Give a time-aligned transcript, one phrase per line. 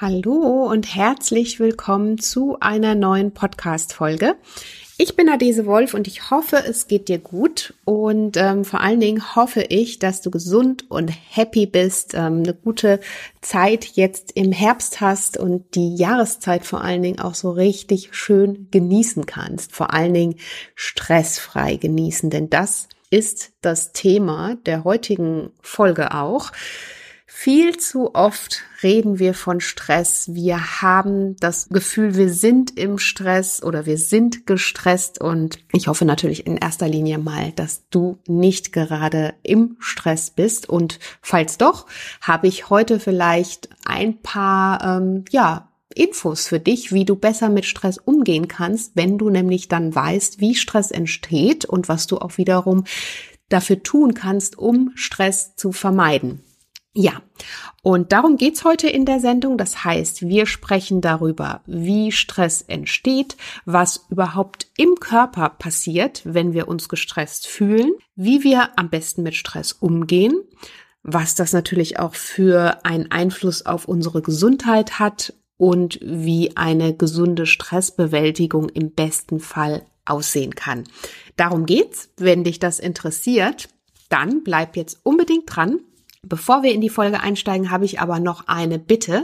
[0.00, 4.34] Hallo und herzlich willkommen zu einer neuen Podcast-Folge.
[4.98, 8.98] Ich bin Adese Wolf und ich hoffe, es geht dir gut und ähm, vor allen
[8.98, 12.98] Dingen hoffe ich, dass du gesund und happy bist, ähm, eine gute
[13.40, 18.66] Zeit jetzt im Herbst hast und die Jahreszeit vor allen Dingen auch so richtig schön
[18.72, 20.34] genießen kannst, vor allen Dingen
[20.74, 26.50] stressfrei genießen, denn das ist das Thema der heutigen Folge auch.
[27.26, 30.34] Viel zu oft reden wir von Stress.
[30.34, 36.04] Wir haben das Gefühl, wir sind im Stress oder wir sind gestresst und ich hoffe
[36.04, 41.86] natürlich in erster Linie mal, dass du nicht gerade im Stress bist und falls doch,
[42.20, 47.64] habe ich heute vielleicht ein paar, ähm, ja, Infos für dich, wie du besser mit
[47.64, 52.36] Stress umgehen kannst, wenn du nämlich dann weißt, wie Stress entsteht und was du auch
[52.36, 52.84] wiederum
[53.48, 56.42] dafür tun kannst, um Stress zu vermeiden.
[56.96, 57.22] Ja,
[57.82, 59.58] und darum geht's heute in der Sendung.
[59.58, 66.68] Das heißt, wir sprechen darüber, wie Stress entsteht, was überhaupt im Körper passiert, wenn wir
[66.68, 70.34] uns gestresst fühlen, wie wir am besten mit Stress umgehen,
[71.02, 77.44] was das natürlich auch für einen Einfluss auf unsere Gesundheit hat und wie eine gesunde
[77.44, 80.84] Stressbewältigung im besten Fall aussehen kann.
[81.36, 82.10] Darum geht's.
[82.18, 83.68] Wenn dich das interessiert,
[84.08, 85.80] dann bleib jetzt unbedingt dran
[86.28, 89.22] Bevor wir in die Folge einsteigen, habe ich aber noch eine Bitte.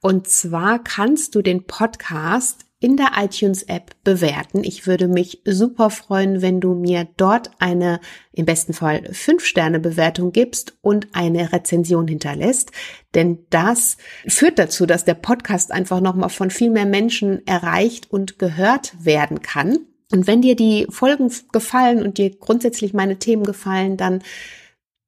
[0.00, 4.62] Und zwar kannst du den Podcast in der iTunes-App bewerten.
[4.62, 7.98] Ich würde mich super freuen, wenn du mir dort eine
[8.32, 12.72] im besten Fall 5-Sterne-Bewertung gibst und eine Rezension hinterlässt.
[13.14, 13.96] Denn das
[14.28, 19.40] führt dazu, dass der Podcast einfach nochmal von viel mehr Menschen erreicht und gehört werden
[19.40, 19.78] kann.
[20.12, 24.22] Und wenn dir die Folgen gefallen und dir grundsätzlich meine Themen gefallen, dann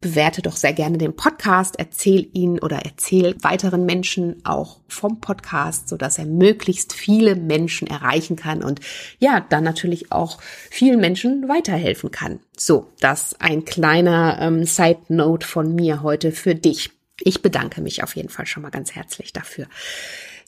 [0.06, 5.88] bewerte doch sehr gerne den Podcast, erzähl ihn oder erzähl weiteren Menschen auch vom Podcast,
[5.88, 8.78] so dass er möglichst viele Menschen erreichen kann und
[9.18, 10.40] ja, dann natürlich auch
[10.70, 12.38] vielen Menschen weiterhelfen kann.
[12.56, 16.92] So, das ein kleiner ähm, Side Note von mir heute für dich.
[17.18, 19.66] Ich bedanke mich auf jeden Fall schon mal ganz herzlich dafür.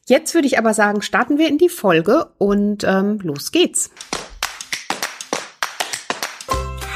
[0.06, 3.90] Jetzt würde ich aber sagen, starten wir in die Folge und ähm, los geht's.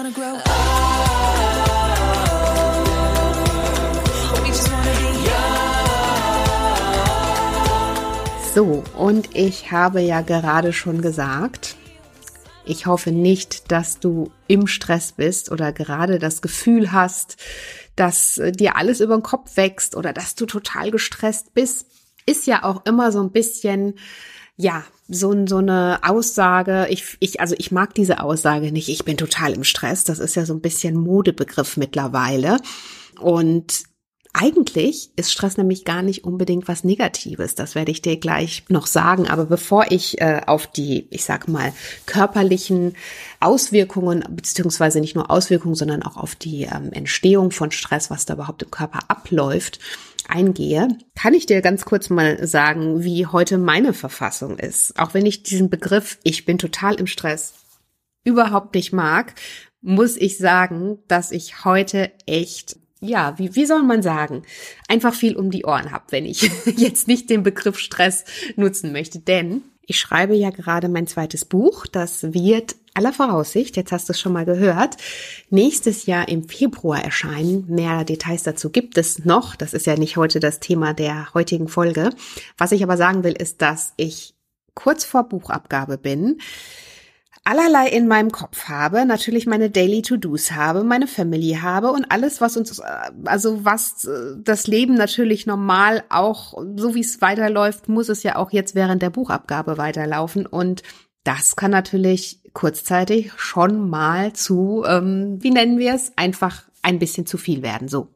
[0.00, 0.48] Wanna grow up.
[8.54, 11.76] So, und ich habe ja gerade schon gesagt,
[12.64, 17.36] ich hoffe nicht, dass du im Stress bist oder gerade das Gefühl hast,
[17.94, 21.84] dass dir alles über den Kopf wächst oder dass du total gestresst bist.
[22.24, 23.98] Ist ja auch immer so ein bisschen
[24.56, 29.16] ja, so, so eine Aussage, ich, ich, also ich mag diese Aussage nicht, ich bin
[29.16, 30.04] total im Stress.
[30.04, 32.58] Das ist ja so ein bisschen Modebegriff mittlerweile.
[33.18, 33.84] Und
[34.32, 37.56] eigentlich ist Stress nämlich gar nicht unbedingt was Negatives.
[37.56, 39.28] Das werde ich dir gleich noch sagen.
[39.28, 41.72] Aber bevor ich äh, auf die, ich sag mal,
[42.06, 42.94] körperlichen
[43.40, 48.34] Auswirkungen, beziehungsweise nicht nur Auswirkungen, sondern auch auf die ähm, Entstehung von Stress, was da
[48.34, 49.80] überhaupt im Körper abläuft,
[50.30, 54.98] eingehe, kann ich dir ganz kurz mal sagen, wie heute meine Verfassung ist.
[54.98, 57.54] Auch wenn ich diesen Begriff, ich bin total im Stress,
[58.24, 59.34] überhaupt nicht mag,
[59.82, 64.42] muss ich sagen, dass ich heute echt ja, wie, wie soll man sagen,
[64.86, 66.42] einfach viel um die Ohren habe, wenn ich
[66.76, 68.24] jetzt nicht den Begriff Stress
[68.56, 69.18] nutzen möchte.
[69.18, 71.86] Denn ich schreibe ja gerade mein zweites Buch.
[71.86, 74.98] Das wird aller Voraussicht, jetzt hast du es schon mal gehört,
[75.48, 77.64] nächstes Jahr im Februar erscheinen.
[77.68, 79.56] Mehr Details dazu gibt es noch.
[79.56, 82.10] Das ist ja nicht heute das Thema der heutigen Folge.
[82.58, 84.34] Was ich aber sagen will, ist, dass ich
[84.74, 86.36] kurz vor Buchabgabe bin
[87.42, 92.40] allerlei in meinem Kopf habe, natürlich meine Daily To-Dos habe, meine Family habe und alles,
[92.40, 92.82] was uns, äh,
[93.24, 98.36] also was äh, das Leben natürlich normal auch, so wie es weiterläuft, muss es ja
[98.36, 100.82] auch jetzt während der Buchabgabe weiterlaufen und
[101.24, 107.26] das kann natürlich kurzzeitig schon mal zu, ähm, wie nennen wir es, einfach ein bisschen
[107.26, 107.88] zu viel werden.
[107.88, 108.08] So.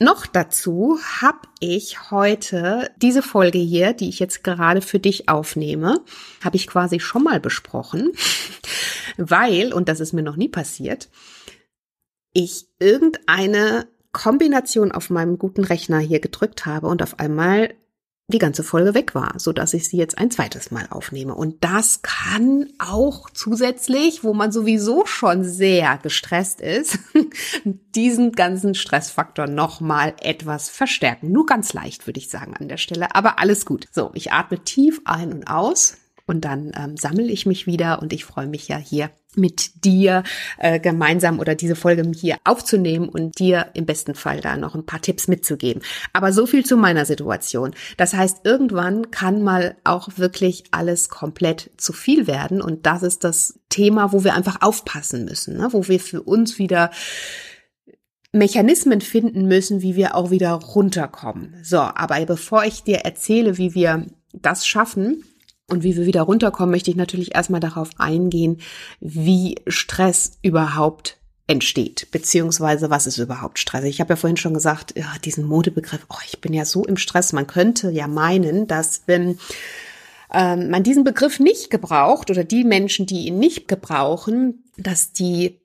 [0.00, 6.00] Noch dazu habe ich heute diese Folge hier, die ich jetzt gerade für dich aufnehme,
[6.42, 8.12] habe ich quasi schon mal besprochen,
[9.16, 11.08] weil, und das ist mir noch nie passiert,
[12.32, 17.74] ich irgendeine Kombination auf meinem guten Rechner hier gedrückt habe und auf einmal
[18.30, 21.34] die ganze Folge weg war, so dass ich sie jetzt ein zweites Mal aufnehme.
[21.34, 26.98] Und das kann auch zusätzlich, wo man sowieso schon sehr gestresst ist,
[27.94, 31.32] diesen ganzen Stressfaktor nochmal etwas verstärken.
[31.32, 33.14] Nur ganz leicht, würde ich sagen, an der Stelle.
[33.14, 33.86] Aber alles gut.
[33.92, 35.96] So, ich atme tief ein und aus
[36.28, 40.24] und dann ähm, sammle ich mich wieder und ich freue mich ja hier mit dir
[40.58, 44.86] äh, gemeinsam oder diese Folge hier aufzunehmen und dir im besten Fall da noch ein
[44.86, 45.82] paar Tipps mitzugeben.
[46.12, 47.74] Aber so viel zu meiner Situation.
[47.96, 53.24] Das heißt, irgendwann kann mal auch wirklich alles komplett zu viel werden und das ist
[53.24, 55.68] das Thema, wo wir einfach aufpassen müssen, ne?
[55.72, 56.90] wo wir für uns wieder
[58.32, 61.56] Mechanismen finden müssen, wie wir auch wieder runterkommen.
[61.62, 65.24] So, aber bevor ich dir erzähle, wie wir das schaffen,
[65.68, 68.58] und wie wir wieder runterkommen, möchte ich natürlich erstmal darauf eingehen,
[69.00, 73.84] wie Stress überhaupt entsteht, beziehungsweise was ist überhaupt Stress.
[73.84, 76.96] Ich habe ja vorhin schon gesagt, ja, diesen Modebegriff, oh, ich bin ja so im
[76.96, 77.32] Stress.
[77.32, 79.38] Man könnte ja meinen, dass wenn
[80.32, 85.58] ähm, man diesen Begriff nicht gebraucht oder die Menschen, die ihn nicht gebrauchen, dass die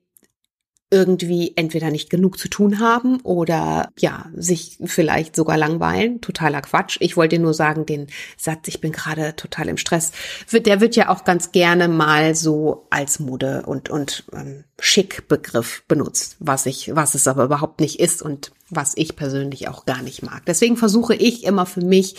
[0.94, 6.20] irgendwie entweder nicht genug zu tun haben oder ja, sich vielleicht sogar langweilen.
[6.20, 6.98] Totaler Quatsch.
[7.00, 8.06] Ich wollte nur sagen, den
[8.36, 10.12] Satz, ich bin gerade total im Stress,
[10.52, 15.82] der wird ja auch ganz gerne mal so als Mode und, und ähm, schick Begriff
[15.88, 20.02] benutzt, was ich, was es aber überhaupt nicht ist und was ich persönlich auch gar
[20.02, 20.46] nicht mag.
[20.46, 22.14] Deswegen versuche ich immer für mich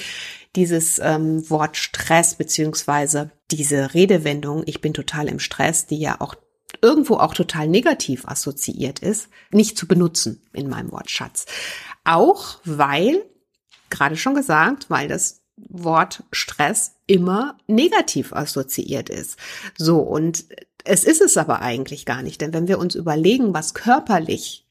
[0.56, 6.36] dieses ähm, Wort Stress beziehungsweise diese Redewendung, ich bin total im Stress, die ja auch
[6.86, 11.48] irgendwo auch total negativ assoziiert ist, nicht zu benutzen in meinem Wortschatz.
[12.04, 13.26] Auch weil,
[13.90, 19.38] gerade schon gesagt, weil das Wort Stress immer negativ assoziiert ist.
[19.76, 20.46] So, und
[20.84, 24.68] es ist es aber eigentlich gar nicht, denn wenn wir uns überlegen, was körperlich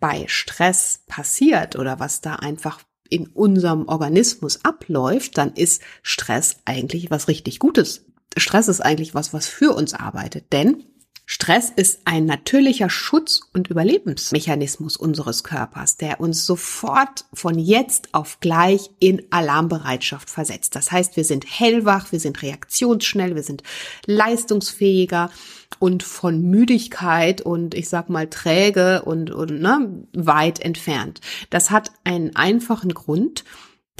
[0.00, 7.12] bei Stress passiert oder was da einfach in unserem Organismus abläuft, dann ist Stress eigentlich
[7.12, 8.06] was richtig Gutes.
[8.36, 10.82] Stress ist eigentlich was, was für uns arbeitet, denn
[11.26, 18.40] Stress ist ein natürlicher Schutz- und Überlebensmechanismus unseres Körpers, der uns sofort von jetzt auf
[18.40, 20.76] gleich in Alarmbereitschaft versetzt.
[20.76, 23.62] Das heißt, wir sind hellwach, wir sind reaktionsschnell, wir sind
[24.04, 25.30] leistungsfähiger
[25.78, 31.22] und von Müdigkeit und ich sag mal träge und, und ne, weit entfernt.
[31.48, 33.44] Das hat einen einfachen Grund.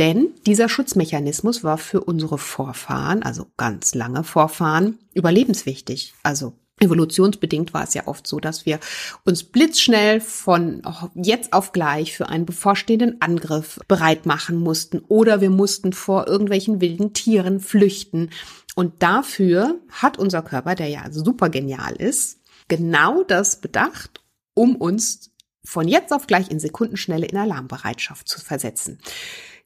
[0.01, 6.15] Denn dieser Schutzmechanismus war für unsere Vorfahren, also ganz lange Vorfahren, überlebenswichtig.
[6.25, 6.55] Also
[6.85, 8.79] Evolutionsbedingt war es ja oft so, dass wir
[9.25, 10.83] uns blitzschnell von
[11.15, 16.81] jetzt auf gleich für einen bevorstehenden Angriff bereit machen mussten oder wir mussten vor irgendwelchen
[16.81, 18.31] wilden Tieren flüchten.
[18.75, 24.23] Und dafür hat unser Körper, der ja super genial ist, genau das bedacht,
[24.55, 25.31] um uns
[25.65, 28.99] von jetzt auf gleich in Sekundenschnelle in Alarmbereitschaft zu versetzen.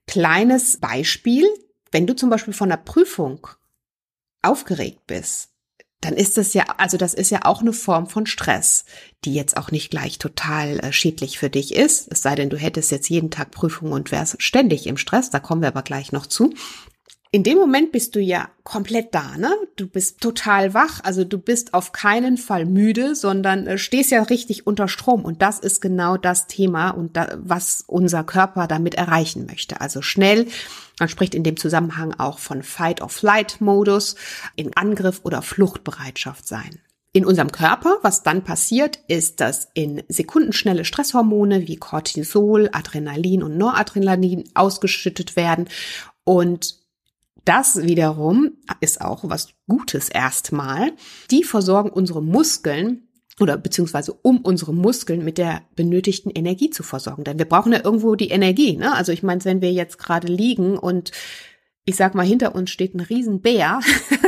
[0.07, 1.47] Kleines Beispiel,
[1.91, 3.47] wenn du zum Beispiel von der Prüfung
[4.43, 5.51] aufgeregt bist,
[6.01, 8.85] dann ist das ja, also das ist ja auch eine Form von Stress,
[9.25, 12.09] die jetzt auch nicht gleich total äh, schädlich für dich ist.
[12.11, 15.31] Es sei denn, du hättest jetzt jeden Tag Prüfungen und wärst ständig im Stress.
[15.31, 16.55] Da kommen wir aber gleich noch zu.
[17.31, 19.53] In dem Moment bist du ja komplett da, ne?
[19.77, 24.23] Du bist total wach, also du bist auf keinen Fall müde, sondern äh, stehst ja
[24.23, 25.27] richtig unter Strom.
[25.27, 29.83] Und das ist genau das Thema und da, was unser Körper damit erreichen möchte.
[29.83, 30.47] Also schnell,
[30.99, 34.17] man spricht in dem Zusammenhang auch von Fight-or-Flight-Modus,
[34.57, 36.81] in Angriff oder Fluchtbereitschaft sein.
[37.13, 43.59] In unserem Körper, was dann passiert, ist, dass in sekundenschnelle Stresshormone wie Cortisol, Adrenalin und
[43.59, 45.69] Noradrenalin ausgeschüttet werden
[46.25, 46.78] und
[47.49, 50.93] das wiederum ist auch was Gutes erstmal.
[51.31, 53.09] Die versorgen unsere Muskeln
[53.41, 57.25] oder beziehungsweise um unsere Muskeln mit der benötigten Energie zu versorgen.
[57.25, 58.77] Denn wir brauchen ja irgendwo die Energie.
[58.77, 58.95] Ne?
[58.95, 61.13] Also ich meine, wenn wir jetzt gerade liegen und
[61.89, 63.81] ich sag mal, hinter uns steht ein Riesenbär,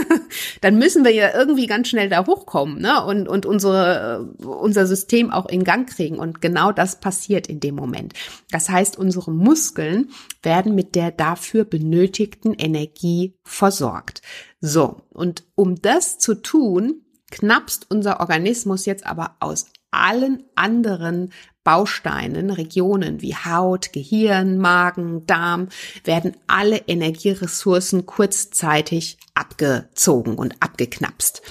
[0.63, 3.05] dann müssen wir ja irgendwie ganz schnell da hochkommen ne?
[3.05, 6.19] und, und unsere, unser System auch in Gang kriegen.
[6.19, 8.15] Und genau das passiert in dem Moment.
[8.51, 10.09] Das heißt, unsere Muskeln
[10.43, 14.23] werden mit der dafür benötigten Energie versorgt.
[14.63, 21.31] So, und um das zu tun, knappst unser Organismus jetzt aber aus allen anderen
[21.71, 25.69] Bausteinen, Regionen wie Haut, Gehirn, Magen, Darm,
[26.03, 31.43] werden alle Energieressourcen kurzzeitig abgezogen und abgeknapst.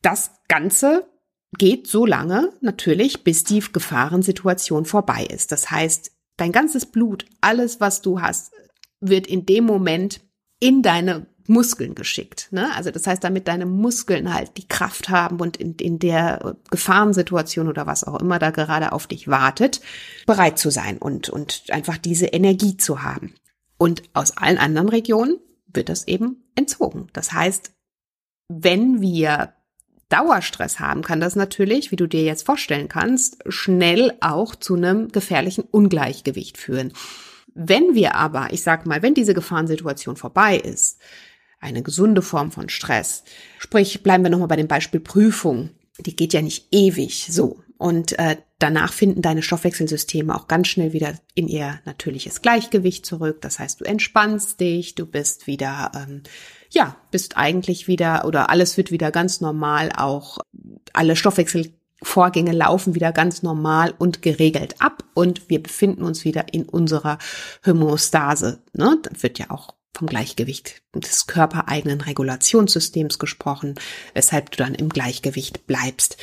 [0.00, 1.06] Das Ganze
[1.58, 5.52] geht so lange natürlich, bis die Gefahrensituation vorbei ist.
[5.52, 8.52] Das heißt, dein ganzes Blut, alles, was du hast,
[9.00, 10.22] wird in dem Moment
[10.60, 12.48] in deine Muskeln geschickt.
[12.50, 12.74] Ne?
[12.74, 17.68] Also das heißt, damit deine Muskeln halt die Kraft haben und in, in der Gefahrensituation
[17.68, 19.80] oder was auch immer da gerade auf dich wartet,
[20.26, 23.34] bereit zu sein und, und einfach diese Energie zu haben.
[23.78, 27.08] Und aus allen anderen Regionen wird das eben entzogen.
[27.12, 27.72] Das heißt,
[28.48, 29.54] wenn wir
[30.08, 35.08] Dauerstress haben, kann das natürlich, wie du dir jetzt vorstellen kannst, schnell auch zu einem
[35.08, 36.92] gefährlichen Ungleichgewicht führen.
[37.54, 41.00] Wenn wir aber, ich sag mal, wenn diese Gefahrensituation vorbei ist,
[41.62, 43.24] eine gesunde Form von Stress,
[43.58, 47.60] sprich, bleiben wir nochmal bei dem Beispiel Prüfung, die geht ja nicht ewig so.
[47.78, 53.40] Und äh, danach finden deine Stoffwechselsysteme auch ganz schnell wieder in ihr natürliches Gleichgewicht zurück.
[53.40, 56.22] Das heißt, du entspannst dich, du bist wieder, ähm,
[56.70, 59.90] ja, bist eigentlich wieder oder alles wird wieder ganz normal.
[59.96, 60.38] Auch
[60.92, 66.68] alle Stoffwechselvorgänge laufen wieder ganz normal und geregelt ab und wir befinden uns wieder in
[66.68, 67.18] unserer
[67.66, 68.62] Homöostase.
[68.74, 68.96] Ne?
[69.02, 73.74] Da wird ja auch vom Gleichgewicht des körpereigenen Regulationssystems gesprochen,
[74.14, 76.16] weshalb du dann im Gleichgewicht bleibst.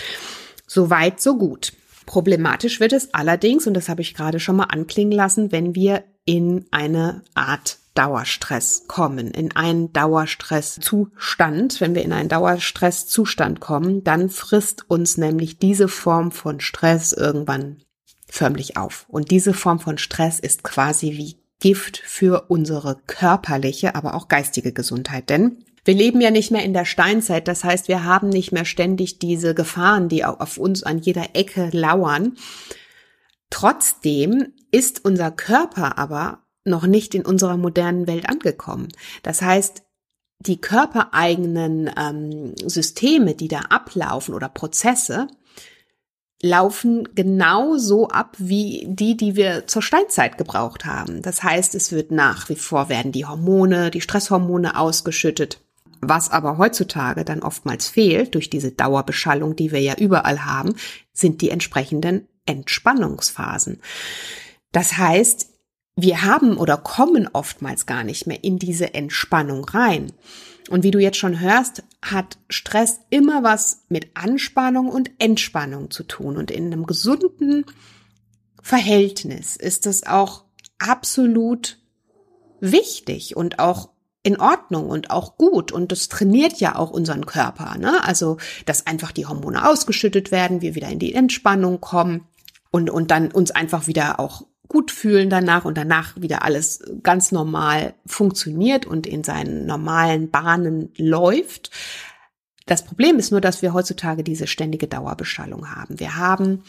[0.68, 1.74] So weit, so gut.
[2.06, 6.04] Problematisch wird es allerdings, und das habe ich gerade schon mal anklingen lassen, wenn wir
[6.26, 11.82] in eine Art Dauerstress kommen, in einen Dauerstresszustand.
[11.82, 17.84] Wenn wir in einen Dauerstresszustand kommen, dann frisst uns nämlich diese Form von Stress irgendwann
[18.26, 19.06] förmlich auf.
[19.10, 24.72] Und diese Form von Stress ist quasi wie Gift für unsere körperliche, aber auch geistige
[24.72, 25.30] Gesundheit.
[25.30, 27.48] Denn wir leben ja nicht mehr in der Steinzeit.
[27.48, 31.70] Das heißt, wir haben nicht mehr ständig diese Gefahren, die auf uns an jeder Ecke
[31.72, 32.38] lauern.
[33.50, 38.90] Trotzdem ist unser Körper aber noch nicht in unserer modernen Welt angekommen.
[39.24, 39.84] Das heißt,
[40.40, 45.28] die körpereigenen ähm, Systeme, die da ablaufen oder Prozesse,
[46.42, 51.22] laufen genau so ab wie die, die wir zur Steinzeit gebraucht haben.
[51.22, 55.62] Das heißt, es wird nach wie vor werden die Hormone, die Stresshormone ausgeschüttet.
[56.02, 60.76] Was aber heutzutage dann oftmals fehlt durch diese Dauerbeschallung, die wir ja überall haben,
[61.12, 63.82] sind die entsprechenden Entspannungsphasen.
[64.72, 65.50] Das heißt,
[65.98, 70.14] wir haben oder kommen oftmals gar nicht mehr in diese Entspannung rein.
[70.70, 76.04] Und wie du jetzt schon hörst, hat Stress immer was mit Anspannung und Entspannung zu
[76.04, 76.38] tun.
[76.38, 77.66] Und in einem gesunden
[78.62, 80.44] Verhältnis ist es auch
[80.78, 81.78] absolut
[82.60, 83.90] wichtig und auch
[84.22, 88.04] in Ordnung und auch gut und das trainiert ja auch unseren Körper, ne?
[88.04, 92.28] Also, dass einfach die Hormone ausgeschüttet werden, wir wieder in die Entspannung kommen
[92.70, 97.34] und und dann uns einfach wieder auch gut fühlen danach und danach wieder alles ganz
[97.34, 101.72] normal funktioniert und in seinen normalen Bahnen läuft.
[102.66, 106.00] Das Problem ist nur, dass wir heutzutage diese ständige Dauerbeschallung haben.
[106.00, 106.64] Wir haben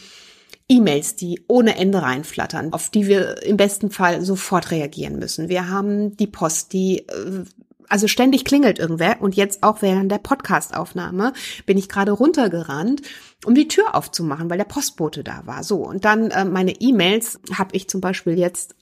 [0.67, 5.47] E-Mails, die ohne Ende reinflattern, auf die wir im besten Fall sofort reagieren müssen.
[5.47, 7.43] Wir haben die Post, die äh,
[7.91, 11.33] also ständig klingelt irgendwer und jetzt auch während der Podcastaufnahme
[11.65, 13.01] bin ich gerade runtergerannt,
[13.45, 15.63] um die Tür aufzumachen, weil der Postbote da war.
[15.63, 18.75] So und dann äh, meine E-Mails habe ich zum Beispiel jetzt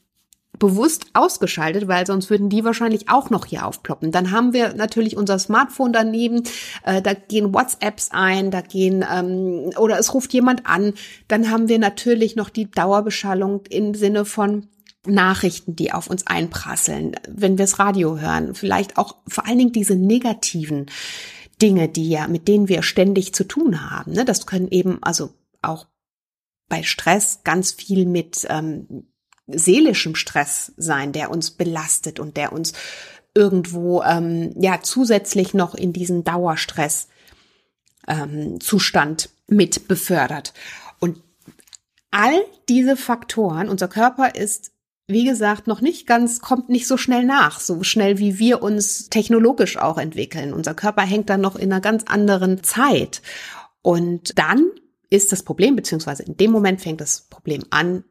[0.57, 4.11] bewusst ausgeschaltet, weil sonst würden die wahrscheinlich auch noch hier aufploppen.
[4.11, 6.43] Dann haben wir natürlich unser Smartphone daneben,
[6.83, 10.93] äh, da gehen WhatsApps ein, da gehen ähm, oder es ruft jemand an.
[11.27, 14.67] Dann haben wir natürlich noch die Dauerbeschallung im Sinne von
[15.05, 19.71] Nachrichten, die auf uns einprasseln, wenn wir das Radio hören, vielleicht auch vor allen Dingen
[19.71, 20.87] diese negativen
[21.61, 24.13] Dinge, die ja, mit denen wir ständig zu tun haben.
[24.13, 24.25] Ne?
[24.25, 25.87] Das können eben also auch
[26.67, 29.07] bei Stress ganz viel mit ähm,
[29.47, 32.73] seelischem Stress sein, der uns belastet und der uns
[33.33, 37.07] irgendwo ähm, ja zusätzlich noch in diesen Dauerstress
[38.07, 40.53] ähm, Zustand mit befördert.
[40.99, 41.21] Und
[42.11, 44.71] all diese Faktoren, unser Körper ist
[45.09, 49.09] wie gesagt, noch nicht ganz, kommt nicht so schnell nach, so schnell wie wir uns
[49.09, 50.53] technologisch auch entwickeln.
[50.53, 53.23] Unser Körper hängt dann noch in einer ganz anderen Zeit.
[53.81, 54.69] Und dann
[55.09, 58.03] ist das Problem, beziehungsweise in dem Moment fängt das Problem an,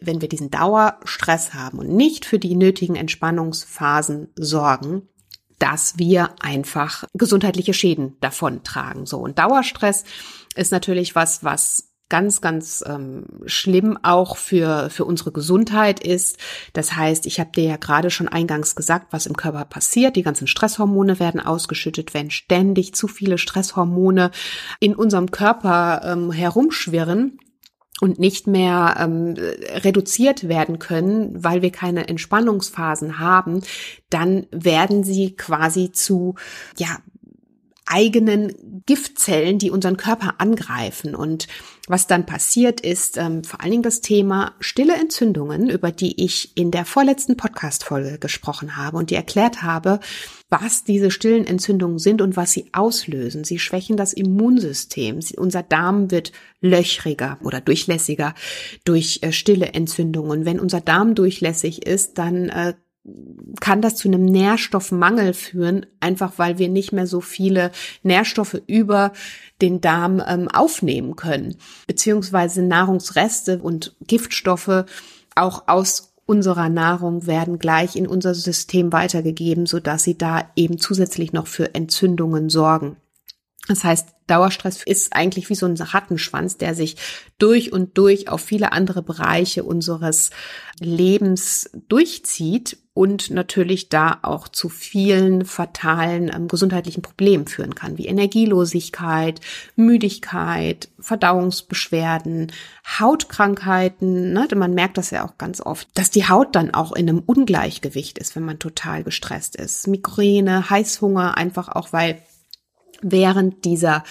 [0.00, 5.08] wenn wir diesen Dauerstress haben und nicht für die nötigen Entspannungsphasen sorgen,
[5.58, 9.06] dass wir einfach gesundheitliche Schäden davon tragen.
[9.06, 10.04] So und Dauerstress
[10.54, 16.38] ist natürlich was, was ganz, ganz ähm, schlimm auch für, für unsere Gesundheit ist.
[16.72, 20.16] Das heißt, ich habe dir ja gerade schon eingangs gesagt, was im Körper passiert.
[20.16, 24.30] Die ganzen Stresshormone werden ausgeschüttet, wenn ständig zu viele Stresshormone
[24.80, 27.38] in unserem Körper ähm, herumschwirren
[28.00, 33.62] und nicht mehr ähm, reduziert werden können, weil wir keine Entspannungsphasen haben,
[34.10, 36.34] dann werden sie quasi zu
[36.76, 36.98] ja
[37.86, 41.14] eigenen Giftzellen, die unseren Körper angreifen.
[41.14, 41.46] Und
[41.86, 46.56] was dann passiert ist, ähm, vor allen Dingen das Thema stille Entzündungen, über die ich
[46.56, 50.00] in der vorletzten Podcast-Folge gesprochen habe und die erklärt habe,
[50.48, 53.44] was diese stillen Entzündungen sind und was sie auslösen.
[53.44, 55.20] Sie schwächen das Immunsystem.
[55.20, 58.34] Sie, unser Darm wird löchriger oder durchlässiger
[58.84, 60.46] durch äh, stille Entzündungen.
[60.46, 62.74] Wenn unser Darm durchlässig ist, dann äh,
[63.60, 67.70] kann das zu einem Nährstoffmangel führen, einfach weil wir nicht mehr so viele
[68.02, 69.12] Nährstoffe über
[69.60, 71.56] den Darm ähm, aufnehmen können,
[71.86, 74.84] beziehungsweise Nahrungsreste und Giftstoffe
[75.34, 80.78] auch aus unserer Nahrung werden gleich in unser System weitergegeben, so dass sie da eben
[80.78, 82.96] zusätzlich noch für Entzündungen sorgen.
[83.66, 86.96] Das heißt, Dauerstress ist eigentlich wie so ein Rattenschwanz, der sich
[87.38, 90.30] durch und durch auf viele andere Bereiche unseres
[90.80, 98.06] Lebens durchzieht und natürlich da auch zu vielen fatalen ähm, gesundheitlichen Problemen führen kann, wie
[98.06, 99.40] Energielosigkeit,
[99.76, 102.52] Müdigkeit, Verdauungsbeschwerden,
[102.98, 104.32] Hautkrankheiten.
[104.32, 104.46] Ne?
[104.54, 108.18] Man merkt das ja auch ganz oft, dass die Haut dann auch in einem Ungleichgewicht
[108.18, 109.88] ist, wenn man total gestresst ist.
[109.88, 112.22] Migräne, Heißhunger, einfach auch weil
[113.04, 114.02] während dieser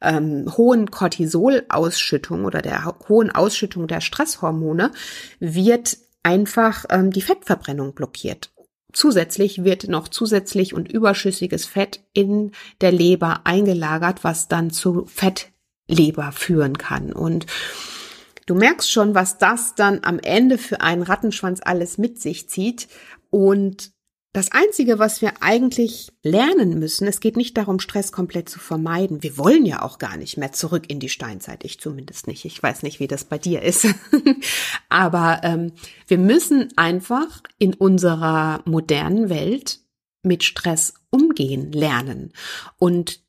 [0.00, 4.90] ähm, hohen Cortisolausschüttung oder der hohen Ausschüttung der Stresshormone
[5.38, 8.50] wird einfach ähm, die Fettverbrennung blockiert.
[8.92, 16.32] Zusätzlich wird noch zusätzlich und überschüssiges Fett in der Leber eingelagert, was dann zu Fettleber
[16.32, 17.12] führen kann.
[17.12, 17.44] Und
[18.46, 22.88] du merkst schon, was das dann am Ende für einen Rattenschwanz alles mit sich zieht.
[23.30, 23.92] Und
[24.32, 29.22] das Einzige, was wir eigentlich lernen müssen, es geht nicht darum, Stress komplett zu vermeiden.
[29.22, 31.64] Wir wollen ja auch gar nicht mehr zurück in die Steinzeit.
[31.64, 32.44] Ich zumindest nicht.
[32.44, 33.86] Ich weiß nicht, wie das bei dir ist.
[34.90, 35.72] Aber ähm,
[36.06, 39.80] wir müssen einfach in unserer modernen Welt
[40.22, 42.32] mit Stress umgehen lernen.
[42.76, 43.22] Und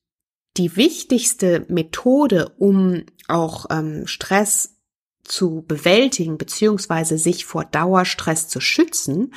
[0.57, 4.75] die wichtigste Methode, um auch ähm, Stress
[5.23, 9.33] zu bewältigen, beziehungsweise sich vor Dauerstress zu schützen,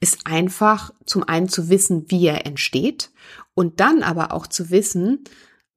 [0.00, 3.10] ist einfach zum einen zu wissen, wie er entsteht
[3.54, 5.24] und dann aber auch zu wissen,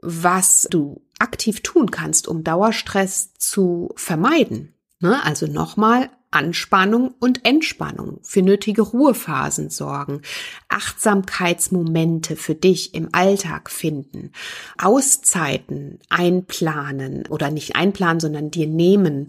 [0.01, 4.73] was du aktiv tun kannst, um Dauerstress zu vermeiden.
[4.99, 5.23] Ne?
[5.23, 10.21] Also nochmal Anspannung und Entspannung, für nötige Ruhephasen sorgen,
[10.69, 14.31] Achtsamkeitsmomente für dich im Alltag finden,
[14.77, 19.27] Auszeiten einplanen oder nicht einplanen, sondern dir nehmen.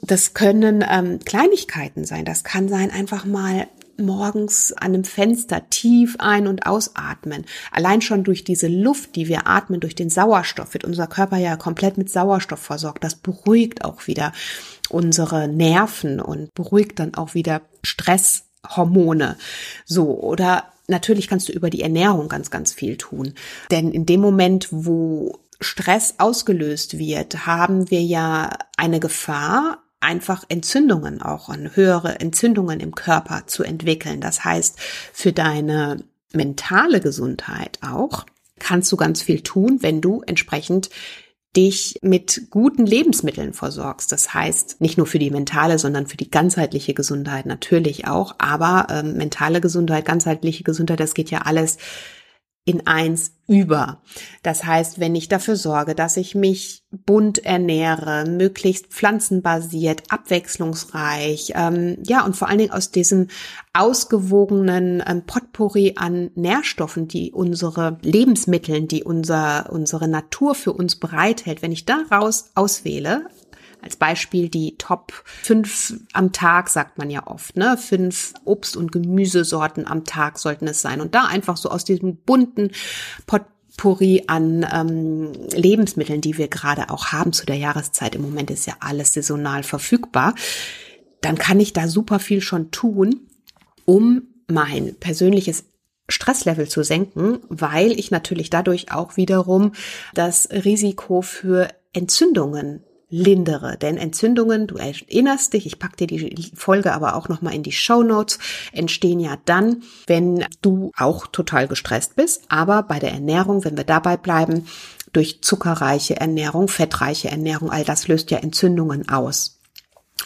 [0.00, 2.24] Das können ähm, Kleinigkeiten sein.
[2.24, 3.68] Das kann sein, einfach mal
[3.98, 7.44] morgens an einem Fenster tief ein- und ausatmen.
[7.70, 11.56] Allein schon durch diese Luft, die wir atmen, durch den Sauerstoff, wird unser Körper ja
[11.56, 13.04] komplett mit Sauerstoff versorgt.
[13.04, 14.32] Das beruhigt auch wieder
[14.88, 19.36] unsere Nerven und beruhigt dann auch wieder Stresshormone.
[19.84, 23.34] So, oder natürlich kannst du über die Ernährung ganz, ganz viel tun.
[23.70, 31.22] Denn in dem Moment, wo Stress ausgelöst wird, haben wir ja eine Gefahr, einfach Entzündungen
[31.22, 34.20] auch an höhere Entzündungen im Körper zu entwickeln.
[34.20, 34.78] Das heißt,
[35.12, 38.26] für deine mentale Gesundheit auch
[38.58, 40.90] kannst du ganz viel tun, wenn du entsprechend
[41.56, 44.12] dich mit guten Lebensmitteln versorgst.
[44.12, 48.34] Das heißt, nicht nur für die mentale, sondern für die ganzheitliche Gesundheit natürlich auch.
[48.38, 51.78] Aber ähm, mentale Gesundheit, ganzheitliche Gesundheit, das geht ja alles
[52.68, 54.02] in eins über.
[54.42, 61.96] Das heißt, wenn ich dafür sorge, dass ich mich bunt ernähre, möglichst pflanzenbasiert, abwechslungsreich, ähm,
[62.04, 63.28] ja, und vor allen Dingen aus diesem
[63.72, 71.62] ausgewogenen ähm, Potpourri an Nährstoffen, die unsere Lebensmitteln, die unser, unsere Natur für uns bereithält,
[71.62, 73.28] wenn ich daraus auswähle,
[73.82, 77.76] als Beispiel die Top 5 am Tag, sagt man ja oft, ne?
[77.76, 81.00] Fünf Obst- und Gemüsesorten am Tag sollten es sein.
[81.00, 82.70] Und da einfach so aus diesem bunten
[83.26, 88.14] Potpourri an ähm, Lebensmitteln, die wir gerade auch haben zu der Jahreszeit.
[88.14, 90.34] Im Moment ist ja alles saisonal verfügbar.
[91.20, 93.28] Dann kann ich da super viel schon tun,
[93.84, 95.64] um mein persönliches
[96.08, 99.72] Stresslevel zu senken, weil ich natürlich dadurch auch wiederum
[100.14, 103.76] das Risiko für Entzündungen lindere.
[103.78, 107.72] Denn Entzündungen, du erinnerst dich, ich packe dir die Folge aber auch nochmal in die
[107.72, 108.38] Show Notes,
[108.72, 112.44] entstehen ja dann, wenn du auch total gestresst bist.
[112.48, 114.66] Aber bei der Ernährung, wenn wir dabei bleiben,
[115.12, 119.58] durch zuckerreiche Ernährung, fettreiche Ernährung, all das löst ja Entzündungen aus.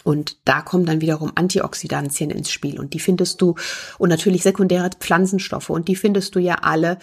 [0.03, 3.55] Und da kommen dann wiederum Antioxidantien ins Spiel und die findest du
[3.97, 6.97] und natürlich sekundäre Pflanzenstoffe und die findest du ja alle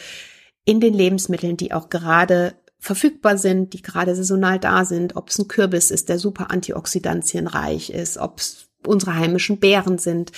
[0.64, 5.38] in den Lebensmitteln, die auch gerade verfügbar sind, die gerade saisonal da sind, ob es
[5.38, 10.33] ein Kürbis ist, der super antioxidantienreich ist, ob es unsere heimischen Beeren sind,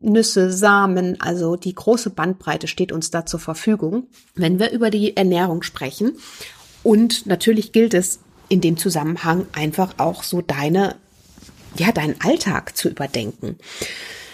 [0.00, 4.06] Nüsse, Samen, also die große Bandbreite steht uns da zur Verfügung,
[4.36, 6.12] wenn wir über die Ernährung sprechen.
[6.84, 10.94] Und natürlich gilt es in dem Zusammenhang einfach auch so deine,
[11.76, 13.58] ja, deinen Alltag zu überdenken.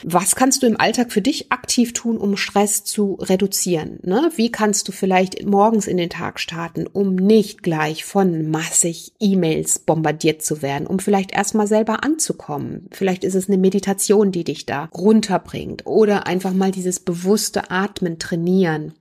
[0.07, 4.01] Was kannst du im Alltag für dich aktiv tun, um Stress zu reduzieren?
[4.03, 4.31] Ne?
[4.37, 9.79] Wie kannst du vielleicht morgens in den Tag starten, um nicht gleich von massig E-Mails
[9.79, 12.87] bombardiert zu werden, um vielleicht erstmal selber anzukommen?
[12.93, 18.19] Vielleicht ist es eine Meditation, die dich da runterbringt oder einfach mal dieses bewusste Atmen
[18.19, 18.93] trainieren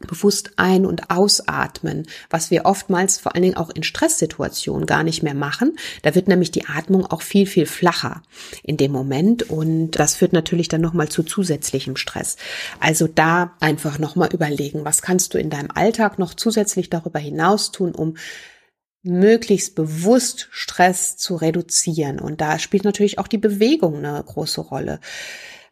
[0.00, 5.22] bewusst ein- und ausatmen, was wir oftmals vor allen Dingen auch in Stresssituationen gar nicht
[5.22, 5.78] mehr machen.
[6.02, 8.22] Da wird nämlich die Atmung auch viel, viel flacher
[8.62, 12.36] in dem Moment und das führt natürlich dann nochmal zu zusätzlichem Stress.
[12.78, 17.72] Also da einfach nochmal überlegen, was kannst du in deinem Alltag noch zusätzlich darüber hinaus
[17.72, 18.16] tun, um
[19.06, 22.18] möglichst bewusst Stress zu reduzieren.
[22.18, 25.00] Und da spielt natürlich auch die Bewegung eine große Rolle.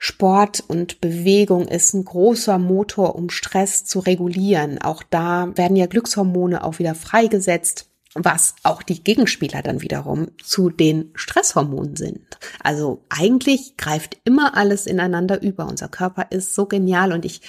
[0.06, 4.78] Sport und Bewegung ist ein großer Motor, um Stress zu regulieren.
[4.82, 10.70] Auch da werden ja Glückshormone auch wieder freigesetzt was auch die Gegenspieler dann wiederum zu
[10.70, 12.38] den Stresshormonen sind.
[12.62, 15.66] Also eigentlich greift immer alles ineinander über.
[15.66, 17.40] Unser Körper ist so genial und ich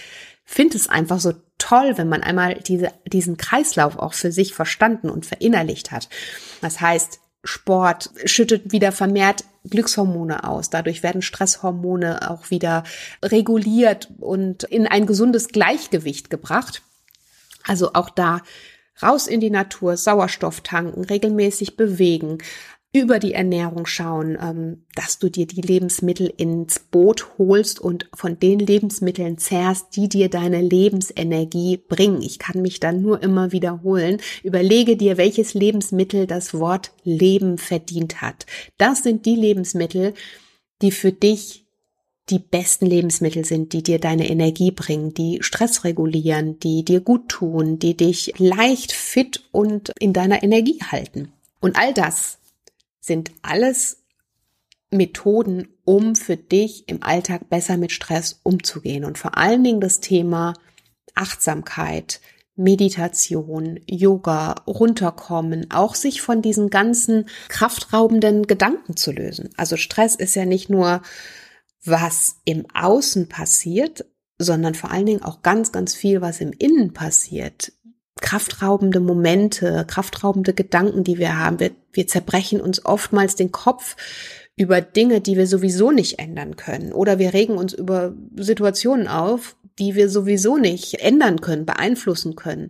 [0.43, 5.11] finde es einfach so toll, wenn man einmal diese, diesen Kreislauf auch für sich verstanden
[5.11, 6.09] und verinnerlicht hat.
[6.61, 10.69] Das heißt, Sport schüttet wieder vermehrt Glückshormone aus.
[10.69, 12.83] Dadurch werden Stresshormone auch wieder
[13.23, 16.81] reguliert und in ein gesundes Gleichgewicht gebracht.
[17.63, 18.41] Also auch da
[19.01, 22.37] raus in die Natur, Sauerstoff tanken, regelmäßig bewegen,
[22.95, 28.39] über die Ernährung schauen, ähm, dass du dir die Lebensmittel ins Boot holst und von
[28.39, 32.21] den Lebensmitteln zehrst, die dir deine Lebensenergie bringen.
[32.21, 34.21] Ich kann mich dann nur immer wiederholen.
[34.43, 38.45] Überlege dir, welches Lebensmittel das Wort Leben verdient hat.
[38.77, 40.13] Das sind die Lebensmittel,
[40.81, 41.65] die für dich
[42.29, 47.29] die besten Lebensmittel sind, die dir deine Energie bringen, die Stress regulieren, die dir gut
[47.29, 51.33] tun, die dich leicht fit und in deiner Energie halten.
[51.59, 52.39] Und all das
[53.05, 54.03] sind alles
[54.89, 59.05] Methoden, um für dich im Alltag besser mit Stress umzugehen.
[59.05, 60.53] Und vor allen Dingen das Thema
[61.13, 62.19] Achtsamkeit,
[62.55, 69.49] Meditation, Yoga, runterkommen, auch sich von diesen ganzen kraftraubenden Gedanken zu lösen.
[69.57, 71.01] Also Stress ist ja nicht nur,
[71.83, 74.05] was im Außen passiert,
[74.39, 77.71] sondern vor allen Dingen auch ganz, ganz viel, was im Innen passiert
[78.21, 81.59] kraftraubende Momente, kraftraubende Gedanken, die wir haben.
[81.59, 83.95] Wir, wir zerbrechen uns oftmals den Kopf
[84.55, 86.93] über Dinge, die wir sowieso nicht ändern können.
[86.93, 92.69] Oder wir regen uns über Situationen auf, die wir sowieso nicht ändern können, beeinflussen können.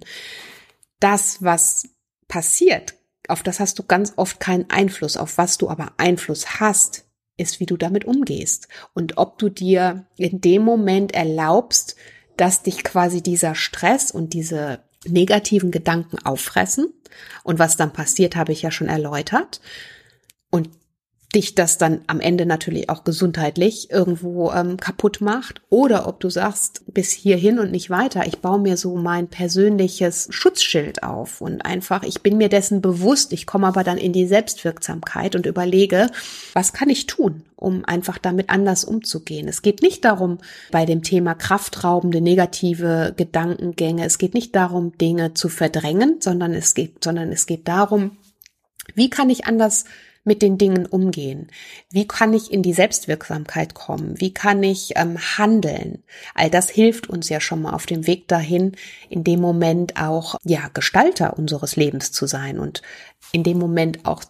[0.99, 1.89] Das, was
[2.27, 2.95] passiert,
[3.27, 5.17] auf das hast du ganz oft keinen Einfluss.
[5.17, 7.05] Auf was du aber Einfluss hast,
[7.37, 8.67] ist, wie du damit umgehst.
[8.93, 11.95] Und ob du dir in dem Moment erlaubst,
[12.37, 16.93] dass dich quasi dieser Stress und diese negativen Gedanken auffressen.
[17.43, 19.61] Und was dann passiert, habe ich ja schon erläutert.
[20.49, 20.69] Und
[21.35, 25.61] dich das dann am Ende natürlich auch gesundheitlich irgendwo ähm, kaputt macht.
[25.69, 30.27] Oder ob du sagst, bis hierhin und nicht weiter, ich baue mir so mein persönliches
[30.31, 34.27] Schutzschild auf und einfach, ich bin mir dessen bewusst, ich komme aber dann in die
[34.27, 36.07] Selbstwirksamkeit und überlege,
[36.53, 39.49] was kann ich tun, um einfach damit anders umzugehen.
[39.49, 40.37] Es geht nicht darum,
[40.71, 46.73] bei dem Thema kraftraubende negative Gedankengänge, es geht nicht darum, Dinge zu verdrängen, sondern es
[46.73, 48.17] geht, sondern es geht darum,
[48.93, 49.85] wie kann ich anders
[50.25, 51.47] mit den Dingen umgehen?
[51.91, 54.19] Wie kann ich in die Selbstwirksamkeit kommen?
[54.19, 56.03] Wie kann ich ähm, handeln?
[56.33, 58.75] All das hilft uns ja schon mal auf dem Weg dahin,
[59.09, 62.81] in dem Moment auch, ja, Gestalter unseres Lebens zu sein und
[63.31, 64.23] in dem Moment auch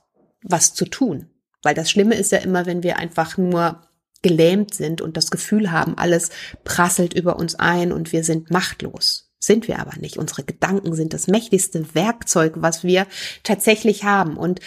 [0.43, 1.29] was zu tun.
[1.63, 3.81] Weil das Schlimme ist ja immer, wenn wir einfach nur
[4.21, 6.29] gelähmt sind und das Gefühl haben, alles
[6.63, 9.31] prasselt über uns ein und wir sind machtlos.
[9.39, 10.17] Sind wir aber nicht.
[10.17, 13.05] Unsere Gedanken sind das mächtigste Werkzeug, was wir
[13.43, 14.38] tatsächlich haben.
[14.38, 14.60] Und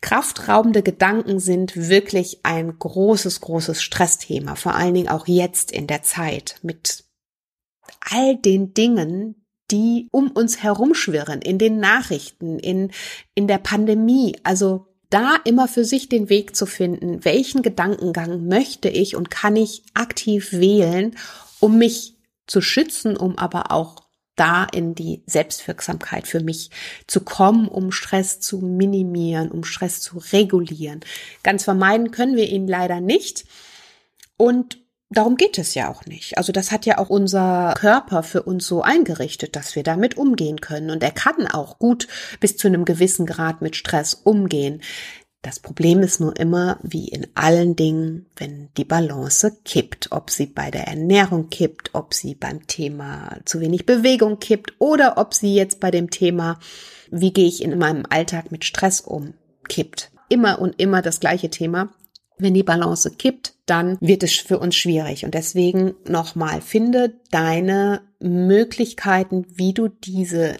[0.00, 6.02] Kraftraubende Gedanken sind wirklich ein großes, großes Stressthema, vor allen Dingen auch jetzt in der
[6.02, 7.04] Zeit mit
[8.00, 12.92] all den Dingen, die um uns herumschwirren, in den Nachrichten, in,
[13.34, 14.36] in der Pandemie.
[14.44, 19.56] Also da immer für sich den Weg zu finden, welchen Gedankengang möchte ich und kann
[19.56, 21.16] ich aktiv wählen,
[21.60, 24.07] um mich zu schützen, um aber auch
[24.38, 26.70] da in die Selbstwirksamkeit für mich
[27.06, 31.00] zu kommen, um Stress zu minimieren, um Stress zu regulieren.
[31.42, 33.44] Ganz vermeiden können wir ihn leider nicht.
[34.36, 34.78] Und
[35.10, 36.38] darum geht es ja auch nicht.
[36.38, 40.60] Also das hat ja auch unser Körper für uns so eingerichtet, dass wir damit umgehen
[40.60, 40.90] können.
[40.90, 42.08] Und er kann auch gut
[42.40, 44.82] bis zu einem gewissen Grad mit Stress umgehen.
[45.48, 50.44] Das Problem ist nur immer, wie in allen Dingen, wenn die Balance kippt, ob sie
[50.44, 55.54] bei der Ernährung kippt, ob sie beim Thema zu wenig Bewegung kippt oder ob sie
[55.54, 56.58] jetzt bei dem Thema,
[57.10, 59.32] wie gehe ich in meinem Alltag mit Stress um,
[59.70, 60.10] kippt.
[60.28, 61.94] Immer und immer das gleiche Thema.
[62.36, 65.24] Wenn die Balance kippt, dann wird es für uns schwierig.
[65.24, 70.58] Und deswegen nochmal, finde deine Möglichkeiten, wie du diese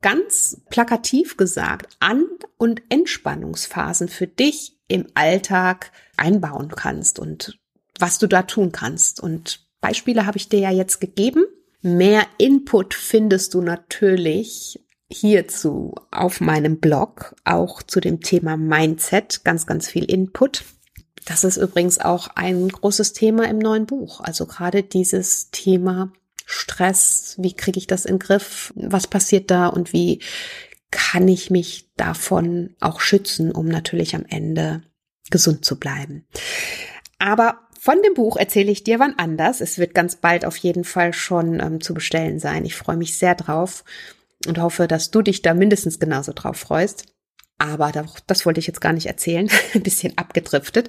[0.00, 7.58] ganz plakativ gesagt An- und Entspannungsphasen für dich im Alltag einbauen kannst und
[7.98, 9.20] was du da tun kannst.
[9.20, 11.44] Und Beispiele habe ich dir ja jetzt gegeben.
[11.82, 14.80] Mehr Input findest du natürlich
[15.10, 20.64] hierzu auf meinem Blog, auch zu dem Thema Mindset, ganz, ganz viel Input.
[21.24, 24.20] Das ist übrigens auch ein großes Thema im neuen Buch.
[24.20, 26.12] Also gerade dieses Thema
[26.50, 30.20] Stress, wie kriege ich das in den Griff, was passiert da und wie
[30.90, 34.82] kann ich mich davon auch schützen, um natürlich am Ende
[35.28, 36.26] gesund zu bleiben.
[37.18, 39.60] Aber von dem Buch erzähle ich dir wann anders.
[39.60, 42.64] Es wird ganz bald auf jeden Fall schon ähm, zu bestellen sein.
[42.64, 43.84] Ich freue mich sehr drauf
[44.46, 47.04] und hoffe, dass du dich da mindestens genauso drauf freust.
[47.58, 47.92] Aber
[48.26, 49.50] das wollte ich jetzt gar nicht erzählen.
[49.74, 50.88] Ein bisschen abgedriftet.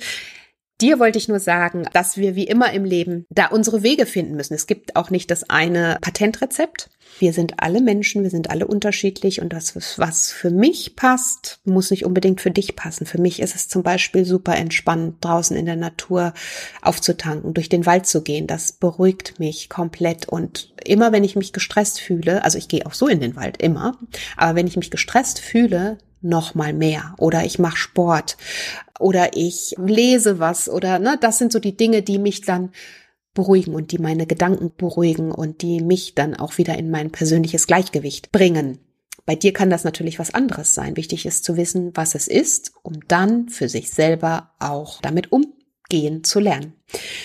[0.81, 4.35] Dir wollte ich nur sagen, dass wir wie immer im Leben da unsere Wege finden
[4.35, 4.53] müssen.
[4.53, 6.89] Es gibt auch nicht das eine Patentrezept.
[7.17, 11.91] Wir sind alle Menschen, wir sind alle unterschiedlich und das, was für mich passt, muss
[11.91, 13.05] nicht unbedingt für dich passen.
[13.05, 16.33] Für mich ist es zum Beispiel super entspannt, draußen in der Natur
[16.81, 18.47] aufzutanken, durch den Wald zu gehen.
[18.47, 22.93] Das beruhigt mich komplett und immer wenn ich mich gestresst fühle, also ich gehe auch
[22.93, 23.97] so in den Wald, immer,
[24.37, 28.37] aber wenn ich mich gestresst fühle, noch mal mehr oder ich mache Sport
[28.99, 32.71] oder ich lese was oder ne, das sind so die Dinge, die mich dann
[33.33, 37.67] beruhigen und die meine Gedanken beruhigen und die mich dann auch wieder in mein persönliches
[37.67, 38.79] Gleichgewicht bringen.
[39.25, 40.97] Bei dir kann das natürlich was anderes sein.
[40.97, 46.23] Wichtig ist zu wissen, was es ist, um dann für sich selber auch damit umgehen
[46.23, 46.73] zu lernen.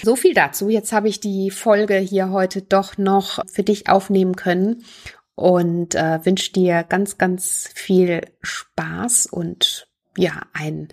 [0.02, 0.68] So viel dazu.
[0.68, 4.84] Jetzt habe ich die Folge hier heute doch noch für dich aufnehmen können
[5.34, 10.88] und äh, wünsche dir ganz, ganz viel Spaß und ja, ein,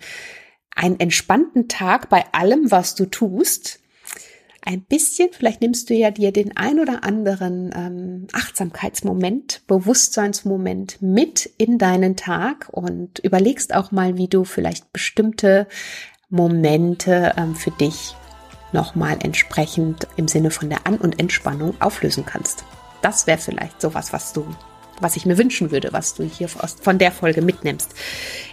[0.74, 3.78] einen entspannten Tag bei allem, was du tust.
[4.64, 11.46] Ein bisschen, vielleicht nimmst du ja dir den ein oder anderen ähm, Achtsamkeitsmoment, Bewusstseinsmoment mit
[11.58, 15.66] in deinen Tag und überlegst auch mal, wie du vielleicht bestimmte
[16.28, 18.14] Momente ähm, für dich
[18.72, 22.64] nochmal entsprechend im Sinne von der An- und Entspannung auflösen kannst.
[23.02, 24.46] Das wäre vielleicht sowas, was du,
[25.00, 27.90] was ich mir wünschen würde, was du hier von der Folge mitnimmst.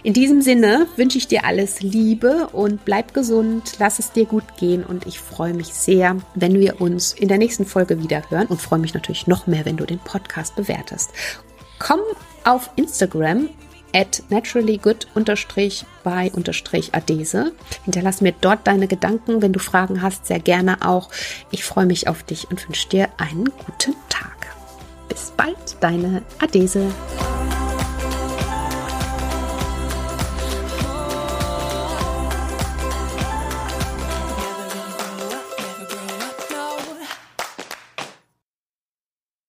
[0.02, 4.56] In diesem Sinne wünsche ich dir alles Liebe und bleib gesund, lass es dir gut
[4.58, 8.48] gehen und ich freue mich sehr, wenn wir uns in der nächsten Folge wieder hören
[8.48, 11.10] und freue mich natürlich noch mehr, wenn du den Podcast bewertest.
[11.78, 12.00] Komm
[12.44, 13.48] auf Instagram
[13.92, 15.06] at naturallygood
[16.04, 16.30] by
[16.92, 17.52] adese.
[17.84, 21.10] Hinterlass mir dort deine Gedanken, wenn du Fragen hast, sehr gerne auch.
[21.50, 24.39] Ich freue mich auf dich und wünsche dir einen guten Tag.
[25.10, 26.86] Bis bald, deine Adese.